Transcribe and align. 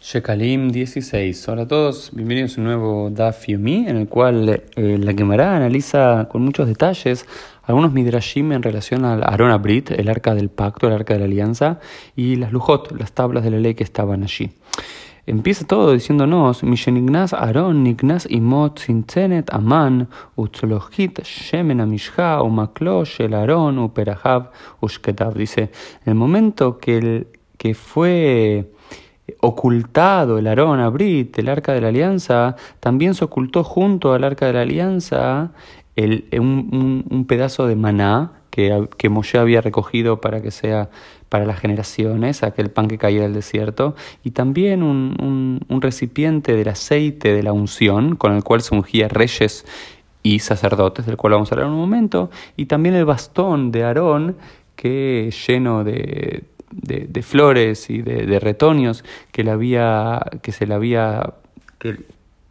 Shekalim 0.00 0.70
16. 0.70 1.48
Hola 1.48 1.62
a 1.62 1.66
todos, 1.66 2.10
bienvenidos 2.12 2.56
a 2.56 2.60
un 2.60 2.66
nuevo 2.68 3.10
Daf 3.10 3.48
Yomi, 3.48 3.88
en 3.88 3.96
el 3.96 4.08
cual 4.08 4.62
eh, 4.76 4.96
la 4.96 5.12
Gemara 5.12 5.56
analiza 5.56 6.28
con 6.30 6.42
muchos 6.42 6.68
detalles 6.68 7.26
algunos 7.64 7.92
midrashim 7.92 8.52
en 8.52 8.62
relación 8.62 9.04
al 9.04 9.24
Aaron 9.24 9.50
Abrit, 9.50 9.90
el 9.90 10.08
arca 10.08 10.36
del 10.36 10.50
pacto, 10.50 10.86
el 10.86 10.92
arca 10.92 11.14
de 11.14 11.18
la 11.18 11.24
alianza, 11.24 11.80
y 12.14 12.36
las 12.36 12.52
lujot, 12.52 12.92
las 12.96 13.10
tablas 13.10 13.42
de 13.42 13.50
la 13.50 13.58
ley 13.58 13.74
que 13.74 13.82
estaban 13.82 14.22
allí. 14.22 14.52
Empieza 15.26 15.66
todo 15.66 15.92
diciéndonos, 15.92 16.62
Mishenignas 16.62 17.32
Aaron, 17.32 17.82
Nignas 17.82 18.28
Imot, 18.30 18.78
Sintenet, 18.78 19.52
Aman, 19.52 20.08
Utzlohit, 20.36 21.22
Shemen 21.24 21.80
Amishha, 21.80 22.40
Umaklosh, 22.40 23.20
el 23.20 23.34
Aaron, 23.34 23.80
Uperahav, 23.80 24.52
Ushketav. 24.80 25.34
Dice, 25.34 25.62
en 26.04 26.12
el 26.12 26.14
momento 26.14 26.78
que, 26.78 26.98
el, 26.98 27.26
que 27.58 27.74
fue 27.74 28.70
ocultado 29.40 30.38
el 30.38 30.46
Aarón 30.46 30.80
Abrit, 30.80 31.38
el 31.38 31.48
arca 31.48 31.72
de 31.72 31.80
la 31.80 31.88
alianza, 31.88 32.56
también 32.80 33.14
se 33.14 33.24
ocultó 33.24 33.64
junto 33.64 34.12
al 34.12 34.24
arca 34.24 34.46
de 34.46 34.52
la 34.52 34.62
alianza 34.62 35.52
el, 35.96 36.26
un, 36.32 37.04
un, 37.10 37.24
pedazo 37.26 37.66
de 37.66 37.76
maná 37.76 38.32
que, 38.50 38.88
que 38.96 39.08
Moshe 39.08 39.38
había 39.38 39.60
recogido 39.60 40.20
para 40.20 40.40
que 40.40 40.50
sea 40.50 40.90
para 41.28 41.44
las 41.44 41.60
generaciones, 41.60 42.42
aquel 42.42 42.70
pan 42.70 42.88
que 42.88 42.98
caía 42.98 43.22
del 43.22 43.34
desierto, 43.34 43.94
y 44.24 44.30
también 44.30 44.82
un, 44.82 45.60
un, 45.68 45.82
recipiente 45.82 46.54
del 46.54 46.68
aceite 46.68 47.32
de 47.32 47.42
la 47.42 47.52
unción 47.52 48.16
con 48.16 48.34
el 48.34 48.42
cual 48.44 48.62
se 48.62 48.74
ungía 48.74 49.08
reyes 49.08 49.66
y 50.22 50.38
sacerdotes, 50.38 51.06
del 51.06 51.16
cual 51.16 51.34
vamos 51.34 51.52
a 51.52 51.54
hablar 51.54 51.68
en 51.68 51.74
un 51.74 51.80
momento, 51.80 52.30
y 52.56 52.66
también 52.66 52.94
el 52.94 53.04
bastón 53.04 53.70
de 53.72 53.84
Aarón 53.84 54.36
que 54.74 55.30
lleno 55.46 55.84
de 55.84 56.44
de, 56.70 57.22
flores 57.22 57.90
y 57.90 58.02
de, 58.02 58.38
retoños 58.40 59.04
que, 59.32 59.44
le 59.44 59.50
había, 59.50 60.20
que 60.42 60.52
se 60.52 60.66
le 60.66 60.74
había, 60.74 61.34
que 61.78 61.96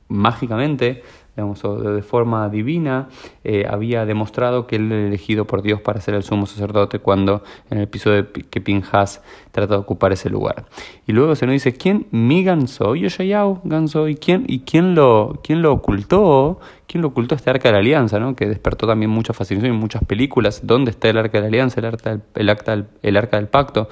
mágicamente 0.08 1.04
digamos, 1.38 1.62
de 1.62 2.02
forma 2.02 2.50
divina, 2.50 3.10
eh, 3.44 3.68
había 3.70 4.08
demostrado 4.08 4.66
que 4.66 4.78
él 4.78 4.92
era 4.92 5.06
elegido 5.06 5.46
por 5.46 5.62
Dios 5.62 5.80
para 5.80 6.02
ser 6.02 6.16
el 6.16 6.24
sumo 6.24 6.48
sacerdote 6.48 6.98
cuando 6.98 7.44
en 7.70 7.78
el 7.78 7.84
episodio 7.84 8.26
que 8.32 8.60
Pinjas 8.60 9.22
trata 9.52 9.76
de 9.76 9.80
ocupar 9.80 10.12
ese 10.12 10.32
lugar. 10.32 10.66
Y 11.06 11.12
luego 11.12 11.36
se 11.36 11.46
nos 11.46 11.54
dice, 11.54 11.74
¿quién? 11.74 12.08
Mi 12.10 12.44
ganso, 12.44 12.96
Yoshayahu 12.96 13.62
ganso, 13.66 14.08
¿y 14.08 14.16
quién, 14.16 14.46
y 14.48 14.62
quién, 14.62 14.96
lo, 14.96 15.40
quién 15.44 15.62
lo 15.62 15.74
ocultó? 15.74 16.60
¿Quién 16.88 17.04
lo 17.04 17.10
ocultó 17.10 17.36
este 17.36 17.52
arca 17.52 17.70
de 17.70 17.74
la 17.74 17.80
alianza, 17.80 18.18
¿no? 18.18 18.36
que 18.36 18.48
despertó 18.48 18.88
también 18.88 19.12
mucha 19.12 19.34
fascinación 19.34 19.74
en 19.74 19.80
muchas 19.80 20.04
películas? 20.06 20.62
¿Dónde 20.64 20.90
está 20.90 21.08
el 21.08 21.18
arca 21.20 21.38
de 21.38 21.42
la 21.42 21.48
alianza, 21.50 21.82
el 21.82 21.86
arca, 21.86 22.20
el, 22.34 22.50
acta, 22.50 22.84
el 23.04 23.18
arca 23.18 23.38
del 23.38 23.48
pacto? 23.48 23.90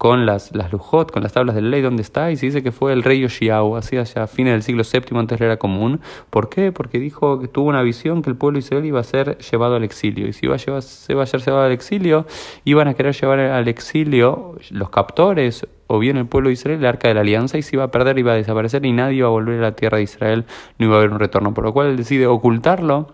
Con 0.00 0.24
las, 0.24 0.56
las 0.56 0.72
lujot, 0.72 1.12
con 1.12 1.22
las 1.22 1.34
tablas 1.34 1.54
de 1.54 1.60
la 1.60 1.68
ley, 1.68 1.82
¿dónde 1.82 2.00
está? 2.00 2.30
Y 2.30 2.36
se 2.38 2.46
dice 2.46 2.62
que 2.62 2.72
fue 2.72 2.94
el 2.94 3.02
rey 3.02 3.20
Yoshiao, 3.20 3.76
así 3.76 3.98
hacia 3.98 4.26
fines 4.26 4.54
del 4.54 4.62
siglo 4.62 4.82
VII 4.82 5.18
antes 5.18 5.38
era 5.38 5.58
común. 5.58 6.00
¿Por 6.30 6.48
qué? 6.48 6.72
Porque 6.72 6.98
dijo 6.98 7.38
que 7.38 7.48
tuvo 7.48 7.68
una 7.68 7.82
visión 7.82 8.22
que 8.22 8.30
el 8.30 8.36
pueblo 8.36 8.56
de 8.56 8.60
Israel 8.60 8.86
iba 8.86 8.98
a 8.98 9.02
ser 9.02 9.36
llevado 9.36 9.76
al 9.76 9.84
exilio. 9.84 10.26
Y 10.26 10.32
si 10.32 10.46
iba 10.46 10.54
a 10.54 10.58
llevar, 10.58 10.80
se 10.80 11.12
iba 11.12 11.22
a 11.22 11.26
ser 11.26 11.42
llevado 11.42 11.66
al 11.66 11.72
exilio, 11.72 12.24
iban 12.64 12.88
a 12.88 12.94
querer 12.94 13.14
llevar 13.14 13.40
al 13.40 13.68
exilio 13.68 14.56
los 14.70 14.88
captores 14.88 15.66
o 15.86 15.98
bien 15.98 16.16
el 16.16 16.24
pueblo 16.24 16.48
de 16.48 16.54
Israel 16.54 16.78
el 16.78 16.86
arca 16.86 17.08
de 17.08 17.14
la 17.14 17.20
alianza 17.20 17.58
y 17.58 17.62
se 17.62 17.76
iba 17.76 17.84
a 17.84 17.90
perder, 17.90 18.18
iba 18.18 18.32
a 18.32 18.36
desaparecer 18.36 18.86
y 18.86 18.92
nadie 18.92 19.16
iba 19.16 19.28
a 19.28 19.32
volver 19.32 19.58
a 19.58 19.62
la 19.64 19.72
tierra 19.76 19.98
de 19.98 20.04
Israel, 20.04 20.46
no 20.78 20.86
iba 20.86 20.94
a 20.94 20.98
haber 21.00 21.10
un 21.10 21.18
retorno. 21.18 21.52
Por 21.52 21.64
lo 21.64 21.74
cual 21.74 21.88
él 21.88 21.98
decide 21.98 22.26
ocultarlo 22.26 23.08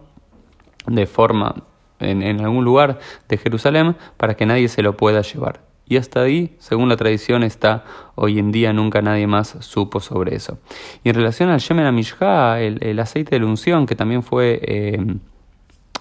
de 0.87 1.07
forma 1.07 1.65
en 1.99 2.41
algún 2.43 2.65
lugar 2.65 3.01
de 3.29 3.39
Jerusalén 3.39 3.97
para 4.17 4.37
que 4.37 4.47
nadie 4.47 4.69
se 4.69 4.83
lo 4.83 4.97
pueda 4.97 5.23
llevar. 5.23 5.66
Y 5.89 5.97
hasta 5.99 6.23
ahí, 6.23 6.57
según 6.59 6.89
la 6.89 6.97
tradición, 6.97 7.43
está 7.43 7.85
hoy 8.17 8.39
en 8.39 8.51
día, 8.51 8.73
nunca 8.73 9.03
nadie 9.03 9.27
más 9.27 9.57
supo 9.61 10.01
sobre 10.01 10.35
eso. 10.35 10.59
Y 11.05 11.11
en 11.11 11.15
relación 11.15 11.49
al 11.49 11.61
Shemen 11.61 11.87
Amishha, 11.87 12.61
el, 12.61 12.83
el 12.83 12.99
aceite 12.99 13.37
de 13.37 13.41
la 13.41 13.47
unción, 13.47 13.87
que 13.87 13.95
también 13.95 14.23
fue 14.23 14.61
eh, 14.63 14.99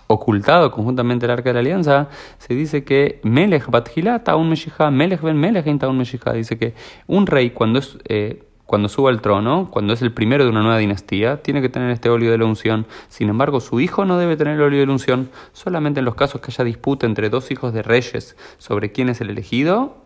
ocultado 0.07 0.71
conjuntamente 0.71 1.25
el 1.25 1.31
Arca 1.31 1.49
de 1.49 1.53
la 1.53 1.59
Alianza, 1.59 2.09
se 2.39 2.53
dice 2.55 2.83
que 2.83 3.19
Melech 3.23 3.67
Batjila 3.69 4.23
Taun 4.23 4.49
Meshija, 4.49 4.89
Melech 4.91 5.21
Ben 5.21 5.37
Melech 5.37 5.65
Taun 5.79 5.99
dice 5.99 6.57
que 6.57 6.73
un 7.07 7.27
rey 7.27 7.51
cuando 7.51 7.79
es... 7.79 7.97
Eh, 8.05 8.43
cuando 8.65 8.89
suba 8.89 9.09
al 9.11 9.21
trono, 9.21 9.69
cuando 9.71 9.93
es 9.93 10.01
el 10.01 10.11
primero 10.11 10.43
de 10.43 10.49
una 10.49 10.61
nueva 10.61 10.77
dinastía, 10.77 11.41
tiene 11.41 11.61
que 11.61 11.69
tener 11.69 11.91
este 11.91 12.09
óleo 12.09 12.31
de 12.31 12.37
la 12.37 12.45
unción. 12.45 12.87
Sin 13.09 13.29
embargo, 13.29 13.59
su 13.59 13.79
hijo 13.79 14.05
no 14.05 14.17
debe 14.17 14.37
tener 14.37 14.55
el 14.55 14.61
óleo 14.61 14.79
de 14.79 14.85
la 14.87 14.91
unción 14.91 15.29
solamente 15.53 15.99
en 15.99 16.05
los 16.05 16.15
casos 16.15 16.41
que 16.41 16.51
haya 16.51 16.63
disputa 16.63 17.05
entre 17.05 17.29
dos 17.29 17.51
hijos 17.51 17.73
de 17.73 17.83
reyes 17.83 18.35
sobre 18.57 18.91
quién 18.91 19.09
es 19.09 19.21
el 19.21 19.29
elegido. 19.29 20.04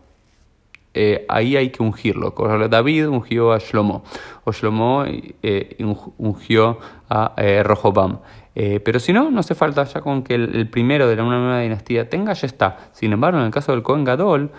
Eh, 0.93 1.25
ahí 1.29 1.55
hay 1.55 1.69
que 1.69 1.83
ungirlo. 1.83 2.33
David 2.69 3.07
ungió 3.09 3.51
a 3.51 3.59
Shlomo, 3.59 4.03
o 4.43 4.51
Shlomo 4.51 5.05
eh, 5.07 5.77
ungió 6.17 6.79
a 7.09 7.33
eh, 7.37 7.63
Rohobam. 7.63 8.19
Eh, 8.61 8.81
pero 8.81 8.99
si 8.99 9.13
no, 9.13 9.31
no 9.31 9.39
hace 9.39 9.55
falta 9.55 9.85
ya 9.85 10.01
con 10.01 10.21
que 10.21 10.35
el, 10.35 10.69
primero 10.69 11.07
de 11.07 11.15
la, 11.15 11.23
una 11.23 11.39
nueva 11.39 11.61
dinastía 11.61 12.09
tenga, 12.09 12.33
ya 12.33 12.45
está. 12.45 12.89
Sin 12.91 13.13
embargo, 13.13 13.39
en 13.39 13.45
el 13.45 13.51
caso 13.51 13.71
del 13.71 13.83
Cohen 13.83 14.03
Gadol, 14.03 14.51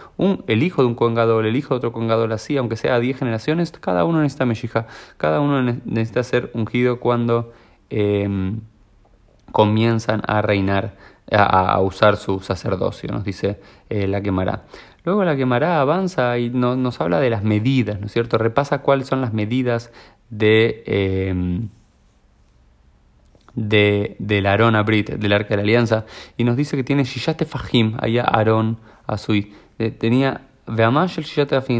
el 0.46 0.62
hijo 0.62 0.80
de 0.80 0.88
un 0.88 0.94
Cohen 0.94 1.14
Gadol, 1.14 1.44
el 1.44 1.54
hijo 1.54 1.74
de 1.74 1.78
otro 1.78 1.92
Cohen 1.92 2.08
Gadol, 2.08 2.32
así, 2.32 2.56
aunque 2.56 2.76
sea 2.76 2.98
10 2.98 3.18
generaciones, 3.18 3.72
cada 3.72 4.04
uno 4.04 4.22
necesita 4.22 4.47
mejija, 4.47 4.86
cada 5.18 5.41
uno 5.41 5.62
necesita 5.84 6.22
ser 6.22 6.50
ungido 6.54 6.98
cuando 6.98 7.52
em, 7.91 8.60
comienzan 9.52 10.22
a 10.26 10.41
reinar, 10.41 10.94
a, 11.30 11.78
usar 11.80 12.16
su 12.16 12.41
sacerdocio, 12.41 13.10
nos 13.12 13.24
dice 13.24 13.60
eh, 13.88 14.06
la 14.06 14.20
quemará. 14.20 14.64
Luego 15.04 15.24
la 15.24 15.36
quemará 15.36 15.80
avanza 15.80 16.38
y 16.38 16.50
nos 16.50 17.00
habla 17.00 17.20
de 17.20 17.30
las 17.30 17.42
medidas, 17.42 17.98
¿no 18.00 18.06
es 18.06 18.12
cierto? 18.12 18.36
Repasa 18.36 18.82
cuáles 18.82 19.06
son 19.06 19.20
las 19.20 19.32
medidas 19.32 19.92
de... 20.28 20.82
Em, 20.86 21.68
de, 23.52 24.14
del 24.20 24.46
Aarón 24.46 24.76
Abrit, 24.76 25.10
del 25.10 25.32
Arca 25.32 25.48
de 25.50 25.56
la 25.56 25.62
Alianza, 25.62 26.04
y 26.36 26.44
nos 26.44 26.56
dice 26.56 26.76
que 26.76 26.84
tiene 26.84 27.02
Shishate 27.02 27.44
Fahim, 27.44 27.97
allá 28.00 28.22
Aarón 28.22 28.78
Azui. 29.08 29.52
Eh, 29.78 29.91
tenía 29.91 30.42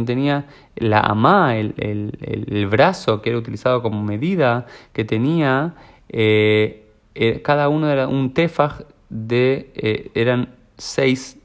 tenía 0.05 0.47
la 0.75 0.99
Amá, 0.99 1.57
el, 1.57 1.75
el, 1.77 2.19
el, 2.49 2.67
brazo 2.67 3.23
que 3.23 3.31
era 3.31 3.39
utilizado 3.39 3.83
como 3.83 4.03
medida, 4.03 4.67
que 4.93 5.05
tenía 5.05 5.75
eh, 6.09 7.41
cada 7.43 7.69
uno 7.69 7.91
era 7.91 8.09
un 8.09 8.33
tefaj 8.33 8.83
de, 9.11 10.11
eran 10.15 10.55
seis 10.79 11.37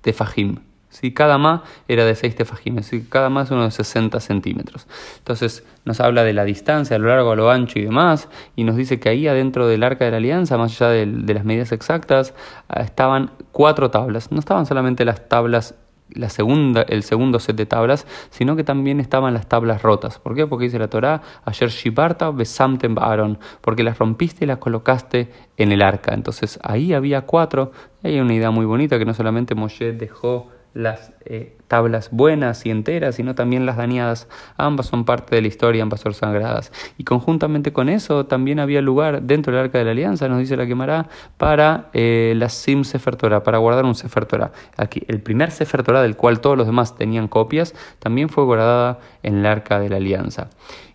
tefajim. 0.00 0.60
¿sí? 0.90 1.12
Cada 1.12 1.38
más 1.38 1.62
era 1.88 2.04
de 2.04 2.14
6 2.14 2.34
tefajimes, 2.34 2.90
cada 3.08 3.30
más 3.30 3.50
uno 3.50 3.64
de 3.64 3.70
60 3.70 4.20
centímetros. 4.20 4.86
Entonces 5.18 5.64
nos 5.84 6.00
habla 6.00 6.24
de 6.24 6.32
la 6.32 6.44
distancia 6.44 6.96
a 6.96 6.98
lo 6.98 7.08
largo, 7.08 7.32
a 7.32 7.36
lo 7.36 7.50
ancho 7.50 7.78
y 7.78 7.84
demás, 7.84 8.28
y 8.56 8.64
nos 8.64 8.76
dice 8.76 9.00
que 9.00 9.08
ahí 9.08 9.26
adentro 9.26 9.66
del 9.66 9.82
arca 9.82 10.04
de 10.04 10.10
la 10.10 10.18
alianza, 10.18 10.58
más 10.58 10.80
allá 10.80 10.90
de, 10.90 11.06
las 11.06 11.44
medidas 11.44 11.72
exactas, 11.72 12.34
ah, 12.68 12.82
estaban 12.82 13.30
cuatro 13.52 13.90
tablas. 13.90 14.30
No 14.30 14.40
estaban 14.40 14.66
solamente 14.66 15.04
las 15.04 15.28
tablas 15.28 15.74
la 16.12 16.28
segunda, 16.28 16.82
el 16.82 17.02
segundo 17.02 17.38
set 17.38 17.56
de 17.56 17.66
tablas, 17.66 18.06
sino 18.30 18.56
que 18.56 18.64
también 18.64 19.00
estaban 19.00 19.34
las 19.34 19.48
tablas 19.48 19.82
rotas. 19.82 20.18
¿Por 20.18 20.34
qué? 20.34 20.46
Porque 20.46 20.64
dice 20.64 20.78
la 20.78 20.88
Torá, 20.88 21.22
ayer 21.44 21.68
Shibarta 21.68 22.30
besamtem 22.30 22.96
Aaron, 22.98 23.38
porque 23.60 23.82
las 23.82 23.98
rompiste 23.98 24.44
y 24.44 24.48
las 24.48 24.58
colocaste 24.58 25.30
en 25.56 25.72
el 25.72 25.82
arca. 25.82 26.14
Entonces 26.14 26.58
ahí 26.62 26.92
había 26.92 27.22
cuatro, 27.22 27.72
hay 28.02 28.20
una 28.20 28.34
idea 28.34 28.50
muy 28.50 28.66
bonita 28.66 28.98
que 28.98 29.04
no 29.04 29.14
solamente 29.14 29.54
Moshe 29.54 29.92
dejó 29.92 30.48
las 30.74 31.12
eh, 31.24 31.56
tablas 31.68 32.10
buenas 32.10 32.64
y 32.66 32.70
enteras, 32.70 33.14
sino 33.16 33.34
también 33.34 33.66
las 33.66 33.76
dañadas. 33.76 34.28
Ambas 34.56 34.86
son 34.86 35.04
parte 35.04 35.34
de 35.36 35.42
la 35.42 35.48
historia, 35.48 35.82
ambas 35.82 36.00
son 36.00 36.14
sagradas. 36.14 36.72
Y 36.98 37.04
conjuntamente 37.04 37.72
con 37.72 37.88
eso 37.88 38.26
también 38.26 38.58
había 38.60 38.80
lugar 38.80 39.22
dentro 39.22 39.52
del 39.52 39.64
arca 39.64 39.78
de 39.78 39.84
la 39.84 39.90
alianza, 39.92 40.28
nos 40.28 40.38
dice 40.38 40.56
la 40.56 40.66
quemará, 40.66 41.08
para 41.36 41.90
eh, 41.92 42.34
la 42.36 42.48
Sim 42.48 42.84
Sefer 42.84 43.16
Torah, 43.16 43.42
para 43.42 43.58
guardar 43.58 43.84
un 43.84 43.94
Sefer 43.94 44.26
Torah. 44.26 44.52
Aquí, 44.76 45.02
el 45.08 45.20
primer 45.20 45.50
Sefer 45.50 45.82
Torah, 45.82 46.02
del 46.02 46.16
cual 46.16 46.40
todos 46.40 46.56
los 46.56 46.66
demás 46.66 46.96
tenían 46.96 47.28
copias, 47.28 47.74
también 47.98 48.28
fue 48.28 48.44
guardada 48.44 48.98
en 49.22 49.38
el 49.38 49.46
arca 49.46 49.78
de 49.80 49.88
la 49.88 49.96
alianza. 49.96 50.48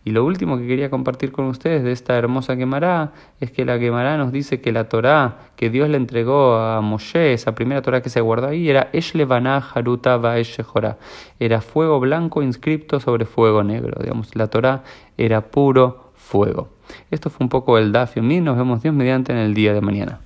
Y 0.06 0.12
lo 0.12 0.24
último 0.24 0.60
que 0.60 0.68
quería 0.68 0.92
compartir 0.92 1.32
con 1.32 1.46
ustedes 1.46 1.84
de 1.84 1.92
esta 1.92 2.16
hermosa 2.16 2.56
quemará 2.56 3.14
es 3.40 3.50
que 3.50 3.66
la 3.66 3.80
quemará 3.80 4.18
nos 4.18 4.32
dice 4.32 4.62
que 4.62 4.72
la 4.72 4.88
Torá 4.88 5.38
que 5.56 5.70
Dios 5.70 5.90
le 5.90 5.98
entregó 5.98 6.56
a 6.56 6.82
Moshe, 6.82 7.34
esa 7.34 7.56
primera 7.56 7.82
Torá 7.82 8.02
que 8.02 8.10
se 8.10 8.22
guardó 8.22 8.48
ahí, 8.48 8.70
era 8.70 8.90
Eshlevaná 8.94 9.58
Haruta 9.58 10.18
Vaeshehora. 10.18 10.98
Era 11.40 11.62
fuego 11.62 12.00
blanco 12.00 12.42
inscripto 12.42 13.00
sobre 13.00 13.26
fuego 13.26 13.64
negro. 13.64 14.02
Digamos, 14.02 14.36
la 14.36 14.48
Torá 14.48 14.84
era 15.18 15.42
puro 15.42 16.12
fuego. 16.14 16.70
Esto 17.12 17.30
fue 17.30 17.46
un 17.46 17.50
poco 17.50 17.78
el 17.78 17.92
Dafio 17.92 18.22
Nos 18.22 18.58
vemos 18.58 18.84
Dios 18.84 18.94
mediante 18.94 19.32
en 19.32 19.40
el 19.40 19.54
día 19.54 19.74
de 19.74 19.82
mañana. 19.82 20.25